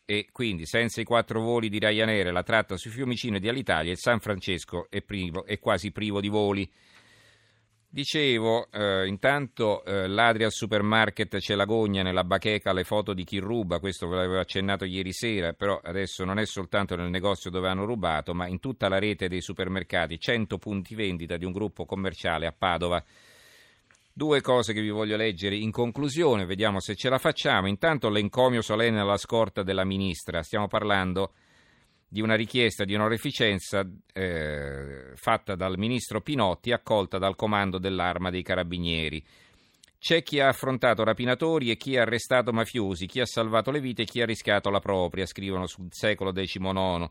e 0.06 0.28
quindi 0.30 0.66
senza 0.66 1.00
i 1.00 1.04
quattro 1.04 1.40
voli 1.40 1.68
di 1.68 1.80
Ryanair 1.80 2.32
la 2.32 2.44
tratta 2.44 2.76
su 2.76 2.90
Fiumicino 2.90 3.40
di 3.40 3.48
Alitalia 3.48 3.90
il 3.90 3.98
San 3.98 4.20
Francesco 4.20 4.86
è, 4.88 5.02
privo, 5.02 5.44
è 5.44 5.58
quasi 5.58 5.90
privo 5.90 6.20
di 6.20 6.28
voli. 6.28 6.70
Dicevo, 7.88 8.70
eh, 8.70 9.06
intanto 9.06 9.84
eh, 9.84 10.06
ladri 10.06 10.48
supermarket 10.50 11.38
c'è 11.38 11.54
l'agonia 11.54 12.02
nella 12.02 12.24
bacheca 12.24 12.72
le 12.72 12.84
foto 12.84 13.14
di 13.14 13.24
chi 13.24 13.38
ruba, 13.38 13.80
questo 13.80 14.06
ve 14.06 14.16
l'avevo 14.16 14.38
accennato 14.38 14.84
ieri 14.84 15.12
sera, 15.12 15.54
però 15.54 15.80
adesso 15.82 16.24
non 16.24 16.38
è 16.38 16.46
soltanto 16.46 16.94
nel 16.94 17.10
negozio 17.10 17.50
dove 17.50 17.68
hanno 17.68 17.84
rubato, 17.84 18.34
ma 18.34 18.46
in 18.46 18.60
tutta 18.60 18.88
la 18.88 18.98
rete 18.98 19.28
dei 19.28 19.40
supermercati, 19.40 20.20
100 20.20 20.58
punti 20.58 20.94
vendita 20.94 21.36
di 21.36 21.44
un 21.44 21.52
gruppo 21.52 21.84
commerciale 21.84 22.46
a 22.46 22.54
Padova. 22.56 23.02
Due 24.18 24.40
cose 24.40 24.72
che 24.72 24.80
vi 24.80 24.88
voglio 24.88 25.14
leggere 25.14 25.56
in 25.56 25.70
conclusione, 25.70 26.46
vediamo 26.46 26.80
se 26.80 26.94
ce 26.94 27.10
la 27.10 27.18
facciamo. 27.18 27.68
Intanto 27.68 28.08
l'encomio 28.08 28.62
solenne 28.62 28.98
alla 28.98 29.18
scorta 29.18 29.62
della 29.62 29.84
ministra, 29.84 30.42
stiamo 30.42 30.68
parlando 30.68 31.34
di 32.08 32.22
una 32.22 32.34
richiesta 32.34 32.84
di 32.84 32.94
onoreficenza 32.94 33.86
eh, 34.14 35.12
fatta 35.16 35.54
dal 35.54 35.76
ministro 35.76 36.22
Pinotti, 36.22 36.72
accolta 36.72 37.18
dal 37.18 37.36
comando 37.36 37.76
dell'arma 37.76 38.30
dei 38.30 38.42
carabinieri. 38.42 39.22
C'è 39.98 40.22
chi 40.22 40.40
ha 40.40 40.48
affrontato 40.48 41.04
rapinatori 41.04 41.70
e 41.70 41.76
chi 41.76 41.98
ha 41.98 42.00
arrestato 42.00 42.54
mafiosi, 42.54 43.04
chi 43.04 43.20
ha 43.20 43.26
salvato 43.26 43.70
le 43.70 43.80
vite 43.80 44.00
e 44.00 44.06
chi 44.06 44.22
ha 44.22 44.24
rischiato 44.24 44.70
la 44.70 44.80
propria, 44.80 45.26
scrivono 45.26 45.66
sul 45.66 45.88
secolo 45.90 46.32
XIX. 46.32 47.06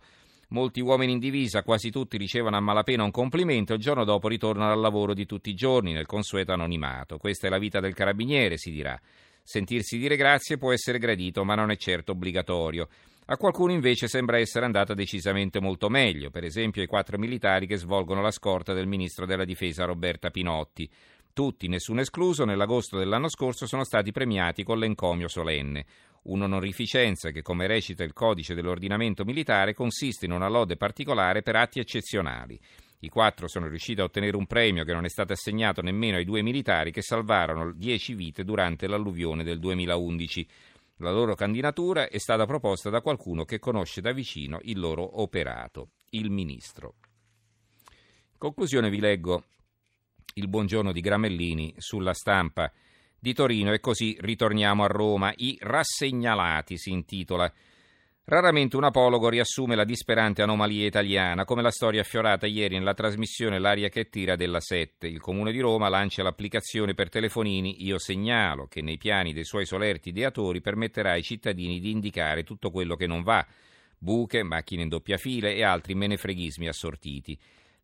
Molti 0.50 0.80
uomini 0.80 1.14
in 1.14 1.20
divisa, 1.20 1.64
quasi 1.64 1.90
tutti, 1.90 2.18
ricevono 2.18 2.56
a 2.56 2.60
malapena 2.60 3.04
un 3.04 3.12
complimento 3.12 3.74
e 3.74 3.78
il 3.78 3.82
giorno 3.82 4.04
dopo 4.04 4.28
ritornano 4.28 4.72
al 4.72 4.80
lavoro 4.80 5.14
di 5.14 5.26
tutti 5.26 5.50
i 5.50 5.56
giorni, 5.56 5.92
nel 5.92 6.06
consueto 6.06 6.52
anonimato. 6.52 7.18
Questa 7.18 7.48
è 7.48 7.50
la 7.50 7.58
vita 7.58 7.80
del 7.80 7.96
carabiniere, 7.96 8.58
si 8.58 8.72
dirà. 8.72 9.00
Sentirsi 9.42 9.98
dire 9.98 10.16
grazie 10.16 10.58
può 10.58 10.72
essere 10.72 11.00
gradito, 11.00 11.44
ma 11.44 11.56
non 11.56 11.72
è 11.72 11.78
certo 11.78 12.12
obbligatorio. 12.12 12.88
A 13.26 13.38
qualcuno 13.38 13.74
invece 13.74 14.08
sembra 14.08 14.38
essere 14.38 14.66
andata 14.66 14.94
decisamente 14.94 15.60
molto 15.60 15.90
meglio, 15.90 16.30
per 16.30 16.44
esempio 16.44 16.82
ai 16.82 16.88
quattro 16.88 17.18
militari 17.18 17.66
che 17.66 17.78
svolgono 17.78 18.22
la 18.22 18.30
scorta 18.30 18.74
del 18.74 18.86
ministro 18.86 19.26
della 19.26 19.46
difesa 19.46 19.86
Roberta 19.86 20.30
Pinotti. 20.30 20.88
Tutti, 21.34 21.68
nessuno 21.68 22.02
escluso, 22.02 22.46
nell'agosto 22.46 23.00
dell'anno 23.00 23.28
scorso 23.28 23.66
sono 23.66 23.84
stati 23.84 24.12
premiati 24.12 24.64
con 24.64 24.78
l'encomio 24.78 25.28
solenne 25.28 25.86
un'onorificenza 26.26 27.32
che, 27.32 27.42
come 27.42 27.68
recita 27.68 28.04
il 28.04 28.14
codice 28.14 28.54
dell'ordinamento 28.54 29.26
militare, 29.26 29.74
consiste 29.74 30.26
in 30.26 30.32
una 30.32 30.48
lode 30.48 30.78
particolare 30.78 31.42
per 31.42 31.56
atti 31.56 31.80
eccezionali. 31.80 32.60
I 33.00 33.10
quattro 33.10 33.48
sono 33.48 33.68
riusciti 33.68 34.02
a 34.02 34.06
ottenere 34.06 34.38
un 34.38 34.48
premio 34.48 34.84
che 34.84 34.94
non 34.94 35.06
è 35.06 35.10
stato 35.10 35.34
assegnato 35.34 35.82
nemmeno 35.82 36.18
ai 36.18 36.26
due 36.26 36.42
militari 36.42 36.92
che 36.92 37.02
salvarono 37.02 37.72
dieci 37.72 38.14
vite 38.14 38.44
durante 38.44 38.88
l'alluvione 38.88 39.44
del 39.44 39.60
2011. 39.60 40.48
La 40.98 41.12
loro 41.12 41.36
candidatura 41.36 42.08
è 42.08 42.18
stata 42.18 42.46
proposta 42.46 42.90
da 42.90 43.02
qualcuno 43.02 43.44
che 43.44 43.60
conosce 43.60 44.02
da 44.02 44.12
vicino 44.12 44.60
il 44.64 44.80
loro 44.80 45.22
operato, 45.22 45.90
il 46.12 46.32
ministro. 46.32 46.96
In 47.88 48.38
conclusione 48.38 48.90
vi 48.90 49.00
leggo 49.00 49.44
il 50.36 50.48
buongiorno 50.48 50.92
di 50.92 51.02
Gramellini 51.02 51.74
sulla 51.78 52.14
stampa 52.14 52.72
di 53.26 53.34
Torino 53.34 53.74
e 53.74 53.80
così 53.80 54.16
ritorniamo 54.20 54.84
a 54.84 54.88
Roma. 54.88 55.34
I 55.36 55.58
rassegnalati 55.60 56.78
si 56.78 56.92
intitola. 56.92 57.52
Raramente 58.24 58.78
un 58.78 58.84
apologo 58.84 59.30
riassume 59.30 59.76
la 59.76 59.84
disperante 59.84 60.44
anomalia 60.44 60.86
italiana, 60.86 61.44
come 61.44 61.64
la 61.64 61.72
storia 61.72 62.02
affiorata 62.02 62.46
ieri 62.46 62.78
nella 62.78 62.94
trasmissione 62.94 63.58
L'aria 63.58 63.90
che 63.90 64.10
tira 64.10 64.36
della 64.36 64.60
7. 64.60 65.08
Il 65.08 65.22
Comune 65.22 65.52
di 65.52 65.60
Roma 65.60 65.90
lancia 65.90 66.22
l'applicazione 66.22 66.94
per 66.94 67.10
telefonini 67.10 67.84
Io 67.84 67.98
Segnalo, 67.98 68.68
che 68.68 68.84
nei 68.84 68.98
piani 68.98 69.34
dei 69.34 69.44
suoi 69.44 69.66
solerti 69.66 70.10
ideatori 70.10 70.62
permetterà 70.62 71.14
ai 71.14 71.24
cittadini 71.24 71.80
di 71.80 71.90
indicare 71.90 72.44
tutto 72.44 72.70
quello 72.70 72.96
che 72.96 73.08
non 73.08 73.24
va, 73.24 73.44
buche, 73.98 74.44
macchine 74.44 74.84
in 74.84 74.90
doppia 74.90 75.18
fila 75.18 75.50
e 75.50 75.64
altri 75.64 75.96
menefreghismi 75.96 76.68
assortiti. 76.68 77.36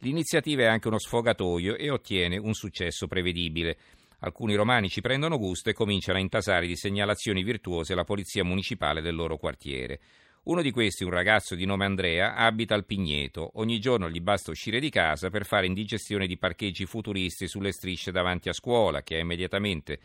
L'iniziativa 0.03 0.63
è 0.63 0.67
anche 0.67 0.87
uno 0.87 0.99
sfogatoio 0.99 1.77
e 1.77 1.89
ottiene 1.89 2.37
un 2.37 2.53
successo 2.53 3.07
prevedibile. 3.07 3.77
Alcuni 4.23 4.53
romani 4.53 4.87
ci 4.87 5.01
prendono 5.01 5.39
gusto 5.39 5.71
e 5.71 5.73
cominciano 5.73 6.19
a 6.19 6.21
intasare 6.21 6.67
di 6.67 6.75
segnalazioni 6.75 7.41
virtuose 7.41 7.95
la 7.95 8.03
polizia 8.03 8.43
municipale 8.43 9.01
del 9.01 9.15
loro 9.15 9.37
quartiere. 9.37 9.99
Uno 10.43 10.61
di 10.61 10.69
questi, 10.69 11.03
un 11.03 11.09
ragazzo 11.09 11.55
di 11.55 11.65
nome 11.65 11.85
Andrea, 11.85 12.35
abita 12.35 12.75
al 12.75 12.85
Pigneto. 12.85 13.51
Ogni 13.55 13.79
giorno 13.79 14.11
gli 14.11 14.19
basta 14.19 14.51
uscire 14.51 14.79
di 14.79 14.91
casa 14.91 15.31
per 15.31 15.45
fare 15.45 15.65
indigestione 15.65 16.27
di 16.27 16.37
parcheggi 16.37 16.85
futuristi 16.85 17.47
sulle 17.47 17.71
strisce 17.71 18.11
davanti 18.11 18.47
a 18.47 18.53
scuola, 18.53 19.01
che 19.01 19.15
ha 19.15 19.19
immediatamente 19.19 19.99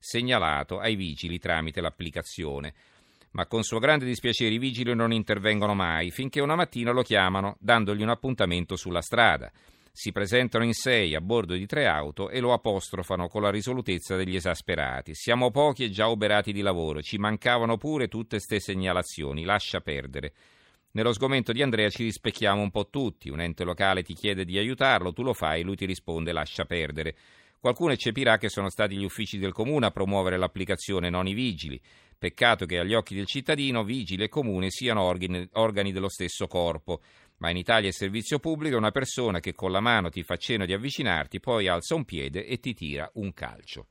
segnalato 0.00 0.80
ai 0.80 0.96
vigili 0.96 1.38
tramite 1.38 1.80
l'applicazione. 1.80 2.74
Ma 3.32 3.46
con 3.46 3.62
suo 3.62 3.78
grande 3.78 4.04
dispiacere 4.04 4.52
i 4.52 4.58
vigili 4.58 4.94
non 4.96 5.12
intervengono 5.12 5.74
mai, 5.74 6.10
finché 6.10 6.40
una 6.40 6.56
mattina 6.56 6.90
lo 6.90 7.02
chiamano 7.02 7.56
dandogli 7.60 8.02
un 8.02 8.10
appuntamento 8.10 8.74
sulla 8.74 9.00
strada. 9.00 9.52
Si 9.92 10.12
presentano 10.12 10.64
in 10.64 10.72
sei 10.72 11.14
a 11.14 11.20
bordo 11.20 11.54
di 11.54 11.66
tre 11.66 11.86
auto 11.86 12.30
e 12.30 12.40
lo 12.40 12.52
apostrofano 12.52 13.28
con 13.28 13.42
la 13.42 13.50
risolutezza 13.50 14.16
degli 14.16 14.36
esasperati. 14.36 15.14
Siamo 15.14 15.50
pochi 15.50 15.84
e 15.84 15.90
già 15.90 16.08
oberati 16.08 16.52
di 16.52 16.60
lavoro, 16.60 17.02
ci 17.02 17.18
mancavano 17.18 17.76
pure 17.76 18.08
tutte 18.08 18.38
ste 18.38 18.60
segnalazioni, 18.60 19.44
lascia 19.44 19.80
perdere. 19.80 20.32
Nello 20.92 21.12
sgomento 21.12 21.52
di 21.52 21.62
Andrea 21.62 21.88
ci 21.88 22.04
rispecchiamo 22.04 22.62
un 22.62 22.70
po' 22.70 22.88
tutti, 22.88 23.28
un 23.30 23.40
ente 23.40 23.62
locale 23.62 24.02
ti 24.02 24.14
chiede 24.14 24.44
di 24.44 24.58
aiutarlo, 24.58 25.12
tu 25.12 25.22
lo 25.22 25.34
fai, 25.34 25.62
lui 25.62 25.76
ti 25.76 25.86
risponde 25.86 26.32
lascia 26.32 26.64
perdere. 26.64 27.14
Qualcuno 27.60 27.92
eccepirà 27.92 28.38
che 28.38 28.48
sono 28.48 28.70
stati 28.70 28.96
gli 28.96 29.04
uffici 29.04 29.38
del 29.38 29.52
comune 29.52 29.86
a 29.86 29.90
promuovere 29.90 30.38
l'applicazione, 30.38 31.10
non 31.10 31.28
i 31.28 31.34
vigili. 31.34 31.80
Peccato 32.20 32.66
che 32.66 32.78
agli 32.78 32.92
occhi 32.92 33.14
del 33.14 33.24
cittadino 33.24 33.82
vigile 33.82 34.24
e 34.24 34.28
comune 34.28 34.68
siano 34.68 35.00
organi, 35.00 35.48
organi 35.52 35.90
dello 35.90 36.10
stesso 36.10 36.46
corpo. 36.48 37.00
Ma 37.38 37.48
in 37.48 37.56
Italia 37.56 37.88
è 37.88 37.92
servizio 37.92 38.38
pubblico 38.38 38.76
una 38.76 38.90
persona 38.90 39.40
che 39.40 39.54
con 39.54 39.72
la 39.72 39.80
mano 39.80 40.10
ti 40.10 40.22
fa 40.22 40.36
cenno 40.36 40.66
di 40.66 40.74
avvicinarti, 40.74 41.40
poi 41.40 41.66
alza 41.66 41.94
un 41.94 42.04
piede 42.04 42.44
e 42.44 42.60
ti 42.60 42.74
tira 42.74 43.10
un 43.14 43.32
calcio. 43.32 43.86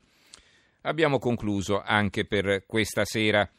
Abbiamo 0.81 1.17
concluso 1.17 1.81
anche 1.81 2.23
per 2.25 2.65
questa 2.67 3.03
sera. 3.03 3.49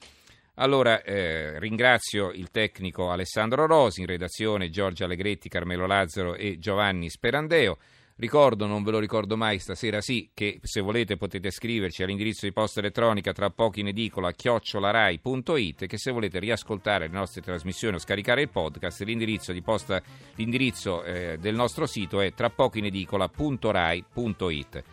Allora 0.54 1.02
eh, 1.02 1.58
ringrazio 1.58 2.30
il 2.30 2.52
tecnico 2.52 3.10
Alessandro 3.10 3.66
Rosi, 3.66 4.02
in 4.02 4.06
redazione 4.06 4.70
Giorgio 4.70 5.02
Allegretti, 5.02 5.48
Carmelo 5.48 5.88
Lazzaro 5.88 6.36
e 6.36 6.60
Giovanni 6.60 7.10
Sperandeo. 7.10 7.76
Ricordo, 8.20 8.66
non 8.66 8.82
ve 8.82 8.90
lo 8.90 8.98
ricordo 8.98 9.38
mai, 9.38 9.58
stasera 9.58 10.02
sì, 10.02 10.28
che 10.34 10.58
se 10.60 10.82
volete 10.82 11.16
potete 11.16 11.50
scriverci 11.50 12.02
all'indirizzo 12.02 12.44
di 12.44 12.52
posta 12.52 12.80
elettronica 12.80 13.32
tra 13.32 13.48
pochi 13.48 13.80
in 13.80 13.86
edicola 13.86 14.32
chiocciolarai.it 14.32 15.86
che 15.86 15.96
se 15.96 16.10
volete 16.10 16.38
riascoltare 16.38 17.06
le 17.06 17.14
nostre 17.14 17.40
trasmissioni 17.40 17.96
o 17.96 17.98
scaricare 17.98 18.42
il 18.42 18.50
podcast 18.50 19.00
l'indirizzo, 19.04 19.54
posta, 19.62 20.02
l'indirizzo 20.34 21.02
eh, 21.02 21.38
del 21.40 21.54
nostro 21.54 21.86
sito 21.86 22.20
è 22.20 22.34
tra 22.34 22.50
pochi 22.50 22.80
in 22.80 22.84
edicola.rai.it. 22.84 24.84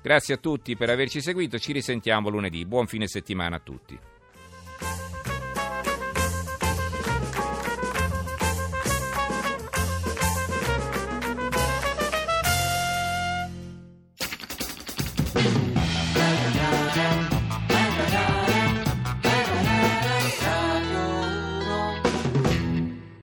Grazie 0.00 0.34
a 0.34 0.38
tutti 0.38 0.76
per 0.76 0.88
averci 0.88 1.20
seguito, 1.20 1.58
ci 1.58 1.72
risentiamo 1.72 2.28
lunedì. 2.28 2.64
Buon 2.66 2.86
fine 2.86 3.08
settimana 3.08 3.56
a 3.56 3.60
tutti. 3.64 3.98